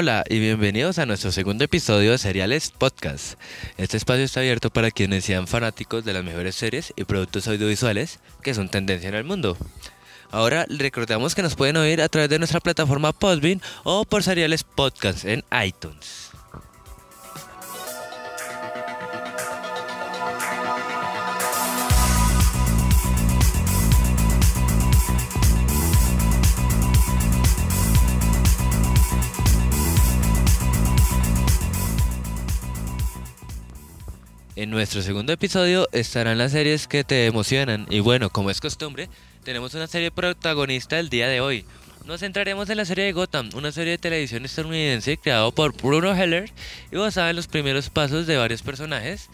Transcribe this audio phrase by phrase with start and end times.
[0.00, 3.36] Hola y bienvenidos a nuestro segundo episodio de Seriales Podcast.
[3.78, 8.20] Este espacio está abierto para quienes sean fanáticos de las mejores series y productos audiovisuales
[8.40, 9.56] que son tendencia en el mundo.
[10.30, 14.62] Ahora recordamos que nos pueden oír a través de nuestra plataforma Podbean o por Seriales
[14.62, 16.27] Podcast en iTunes.
[34.58, 39.08] En nuestro segundo episodio estarán las series que te emocionan y bueno, como es costumbre,
[39.44, 41.64] tenemos una serie protagonista el día de hoy.
[42.06, 46.12] Nos centraremos en la serie de Gotham, una serie de televisión estadounidense creada por Bruno
[46.12, 46.50] Heller
[46.90, 49.28] y basada en los primeros pasos de varios personajes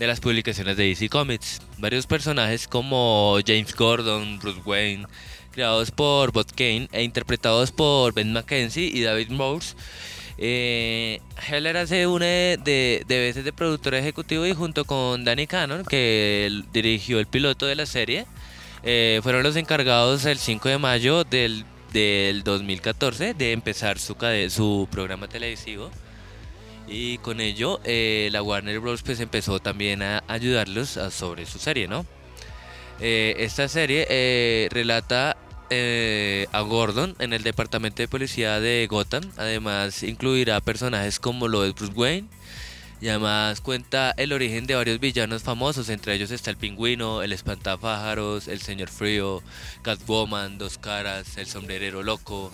[0.00, 1.62] de las publicaciones de DC Comics.
[1.78, 5.06] Varios personajes como James Gordon, Bruce Wayne,
[5.52, 9.76] creados por Bob Kane e interpretados por Ben McKenzie y David Morse
[10.38, 16.62] eh, Heller hace una de, veces de productor ejecutivo y junto con Danny Cannon, que
[16.72, 18.26] dirigió el piloto de la serie,
[18.82, 21.64] eh, fueron los encargados el 5 de mayo del,
[22.44, 24.16] 2014 de empezar su,
[24.50, 25.90] su programa televisivo.
[26.86, 29.02] Y con ello, eh, la Warner Bros.
[29.02, 32.04] Pues empezó también a ayudarlos sobre su serie, ¿no?
[33.00, 35.36] Eh, esta serie relata
[35.70, 39.22] eh, a Gordon en el departamento de policía de Gotham.
[39.36, 42.28] Además, incluirá personajes como lo de Bruce Wayne.
[43.00, 47.32] Y además cuenta el origen de varios villanos famosos, entre ellos está el pingüino, el
[47.32, 49.42] espantapájaros, el señor frío,
[49.82, 52.50] Catwoman, Dos Caras, el sombrerero loco,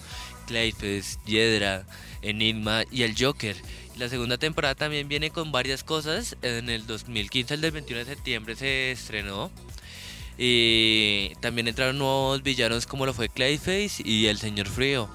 [0.48, 1.84] Clayface, Hiedra,
[2.22, 3.56] Enigma y el Joker.
[3.96, 6.36] La segunda temporada también viene con varias cosas.
[6.42, 9.50] En el 2015, el del 21 de septiembre, se estrenó
[10.38, 15.08] y también entraron nuevos villanos como lo fue Clayface y el Señor Frío.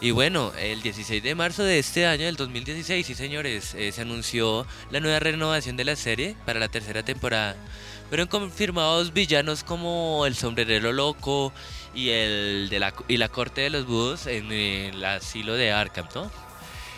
[0.00, 4.02] Y bueno, el 16 de marzo de este año, del 2016, sí señores, eh, se
[4.02, 7.56] anunció la nueva renovación de la serie para la tercera temporada.
[8.08, 11.52] Fueron confirmados villanos como el sombrerero loco
[11.94, 16.06] y el de la, y la corte de los búhos en el asilo de Arkham,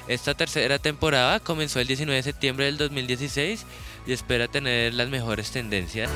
[0.07, 3.65] Esta tercera temporada comenzó el 19 de septiembre del 2016
[4.07, 6.11] y espera tener las mejores tendencias.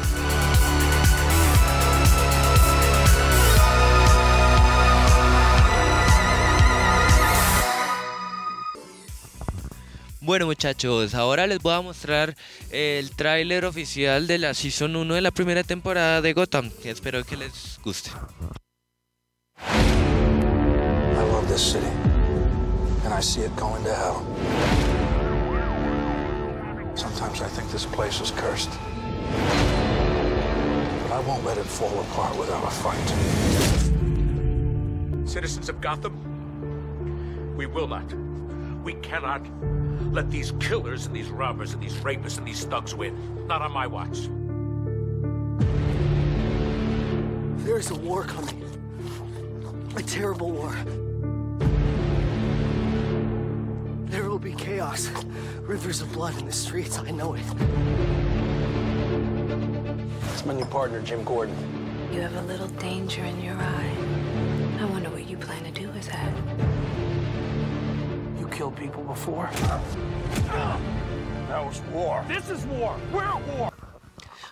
[10.25, 12.35] Bueno muchachos, ahora les voy a mostrar
[12.71, 16.71] el tráiler oficial de la Season 1 de la primera temporada de Gotham.
[16.83, 18.11] Espero que les guste.
[19.59, 19.75] I
[21.31, 21.85] love this city,
[23.05, 24.23] and I see it going to hell.
[26.95, 28.71] Sometimes I think this place is cursed.
[31.03, 33.12] But I won't let it fall apart without a fight.
[35.29, 36.15] Citizens of Gotham,
[37.59, 38.11] we will not.
[38.84, 39.41] We cannot
[40.12, 43.47] let these killers and these robbers and these rapists and these thugs win.
[43.47, 44.28] Not on my watch.
[47.65, 48.62] There is a war coming.
[49.97, 50.77] A terrible war.
[54.11, 55.09] There will be chaos.
[55.62, 56.99] Rivers of blood in the streets.
[56.99, 57.43] I know it.
[60.34, 61.56] It's my new partner, Jim Gordon.
[62.12, 63.97] You have a little danger in your eye.
[64.78, 66.74] I wonder what you plan to do with that.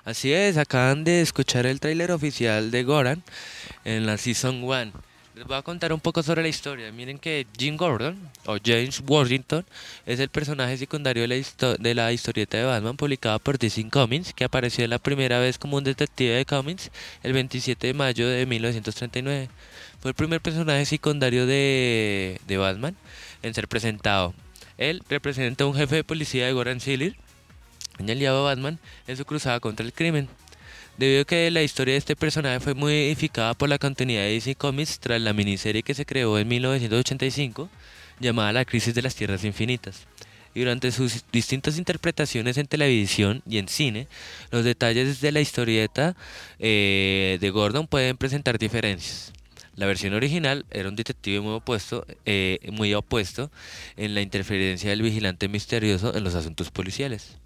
[0.05, 3.23] Así es, acaban de escuchar el tráiler oficial de Goran
[3.85, 4.93] en la Season 1.
[5.35, 6.93] Les voy a contar un poco sobre la historia.
[6.93, 9.65] Miren que Jim Gordon, o James Washington,
[10.05, 14.87] es el personaje secundario de la, historieta de Batman publicada por DC Comics, que apareció
[14.89, 16.91] la primera vez como un detective de cómics
[17.23, 19.49] el 27 de mayo de 1939.
[20.01, 22.95] Fue el primer personaje secundario de, de Batman
[23.43, 24.35] en ser presentado.
[24.77, 26.79] Él representa a un jefe de policía de Goran
[27.99, 30.29] un aliado a Batman, en su cruzada contra el crimen.
[31.03, 34.55] Debido a que la historia de este personaje fue modificada por la continuidad de DC
[34.55, 37.69] Comics tras la miniserie que se creó en 1985,
[38.21, 40.07] llamada La Crisis de las Tierras Infinitas.
[40.55, 44.07] Y durante sus distintas interpretaciones en televisión y en cine,
[44.53, 46.15] los detalles de la historieta
[46.61, 49.33] eh, de Gordon pueden presentar diferencias.
[49.75, 53.51] La versión original era un detective muy opuesto, eh, muy opuesto
[53.97, 57.42] en la interferencia del vigilante misterioso en los asuntos policiales.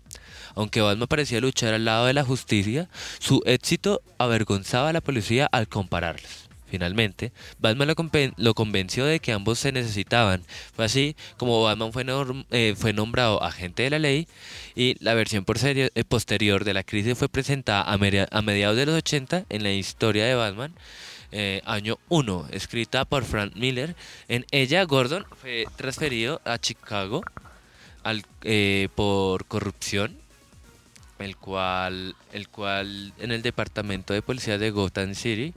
[0.56, 2.88] Aunque Batman parecía luchar al lado de la justicia,
[3.20, 6.46] su éxito avergonzaba a la policía al compararlos.
[6.68, 7.94] Finalmente, Batman
[8.36, 10.42] lo, convenció de que ambos se necesitaban.
[10.74, 12.04] Fue así como Batman fue,
[12.50, 14.26] eh, nombrado agente de la ley
[14.74, 18.96] y la versión eh, posterior de la crisis fue presentada a, a mediados de los
[18.96, 20.74] 80 en la historia de Batman
[21.30, 23.94] eh, año 1, escrita por Frank Miller.
[24.26, 27.22] En ella, Gordon fue transferido a Chicago
[28.94, 30.16] por corrupción,
[31.18, 35.54] el cual, el cual en el departamento de policía de Gotham City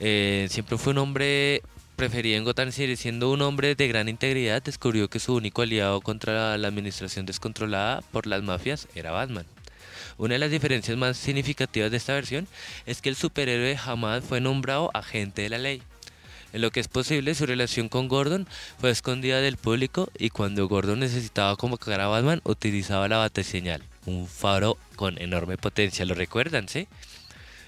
[0.00, 1.62] eh, siempre fue un hombre
[1.96, 6.00] preferido en Gotham City, siendo un hombre de gran integridad, descubrió que su único aliado
[6.00, 9.46] contra la administración descontrolada por las mafias era Batman.
[10.16, 12.46] Una de las diferencias más significativas de esta versión
[12.86, 15.82] es que el superhéroe jamás fue nombrado agente de la ley.
[16.52, 18.46] En lo que es posible, su relación con Gordon
[18.80, 24.26] fue escondida del público y cuando Gordon necesitaba convocar a Batman, utilizaba la señal, un
[24.26, 26.04] faro con enorme potencia.
[26.04, 26.88] ¿Lo recuerdan, sí?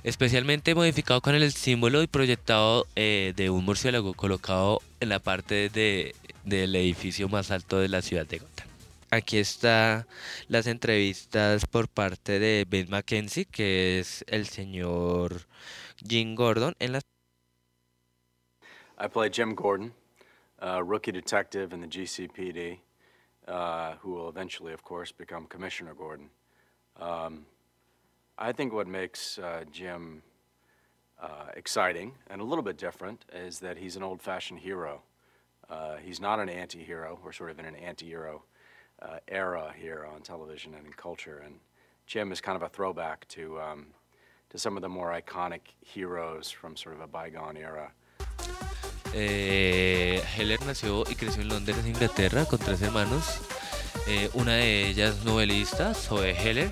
[0.02, 5.69] Especialmente modificado con el símbolo y proyectado eh, de un murciélago colocado en la parte
[5.69, 6.14] de,
[6.44, 8.66] del edificio más alto de la ciudad de Gotham.
[9.10, 10.06] Aquí está
[10.48, 15.46] las entrevistas por parte de Ben McKenzie, que es el señor
[16.08, 17.02] Jim Gordon en las
[19.02, 19.94] I play Jim Gordon,
[20.60, 22.81] a rookie detective in the GCPD,
[23.46, 26.31] uh, who will eventually, of course, become Commissioner Gordon.
[27.00, 27.46] Um,
[28.38, 30.22] I think what makes uh, Jim
[31.20, 35.02] uh, exciting and a little bit different is that he's an old fashioned hero.
[35.69, 37.19] Uh, he's not an anti hero.
[37.22, 38.44] We're sort of in an anti hero
[39.02, 41.43] uh, era here on television and in culture.
[41.44, 41.56] And
[42.06, 43.86] Jim is kind of a throwback to, um,
[44.50, 47.93] to some of the more iconic heroes from sort of a bygone era.
[49.12, 53.24] Eh, Heller nació y creció en Londres, Inglaterra, con tres hermanos.
[54.06, 56.70] Eh, una de ellas novelista, Zoe Heller.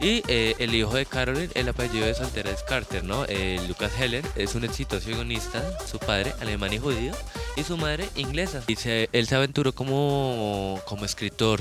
[0.00, 3.26] Y eh, el hijo de Caroline, el apellido de soltera es Carter, ¿no?
[3.68, 7.12] Lucas Heller es un exitoso guionista, su padre alemán y judío,
[7.56, 8.62] y su madre inglesa.
[8.66, 11.60] Él se aventuró como, como escritor.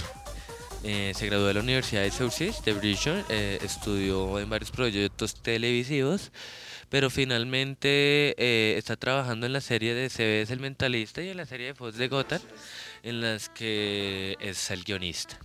[0.84, 6.32] Eh, se graduó de la Universidad de Sussex de Bristol, estudió en varios proyectos televisivos,
[6.90, 11.68] pero finalmente está trabajando en la serie de CBS El Mentalista y en la serie
[11.68, 12.42] de Fox de Gotham,
[13.02, 15.40] en las que es el guionista.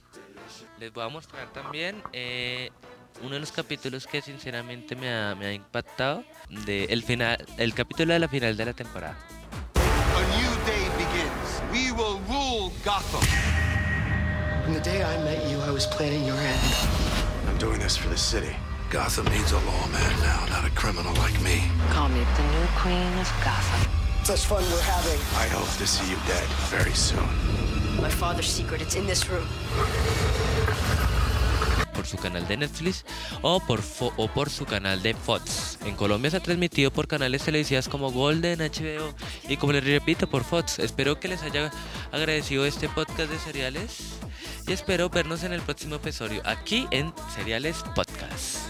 [0.79, 2.71] Les voy a mostrar también eh,
[3.23, 6.25] uno de los capítulos que sinceramente me ha, impactado
[6.67, 9.19] el final, el capítulo de la final de la temporada.
[9.75, 11.63] A new day begins.
[11.73, 13.68] We will rule Gotham.
[14.69, 16.61] From the day I met you, I was planning your end.
[17.49, 18.55] I'm doing this for the city.
[18.91, 21.63] Gotham needs a lawman now, not a criminal like me.
[21.89, 23.91] Call me the new queen of Gotham.
[24.25, 25.19] Such fun we're having.
[25.41, 27.31] I hope to see you dead very soon.
[27.99, 29.49] My father's secret, it's in this room.
[31.95, 33.05] por su canal de Netflix
[33.43, 33.81] o por,
[34.17, 35.79] o por su canal de Fox.
[35.85, 39.15] En Colombia se ha transmitido por canales televisivos como Golden, HBO
[39.49, 40.79] y como les repito por Fox.
[40.79, 41.73] Espero que les haya
[42.13, 44.19] agradecido este podcast de seriales
[44.69, 48.69] y espero vernos en el próximo episodio aquí en Seriales Podcast.